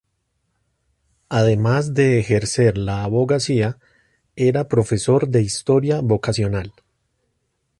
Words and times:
Además 1.29 1.93
de 1.93 2.17
ejercer 2.19 2.75
la 2.75 3.03
abogacía, 3.03 3.77
era 4.35 4.67
profesor 4.67 5.27
de 5.27 5.43
Historia 5.43 6.01
vocacional. 6.01 6.73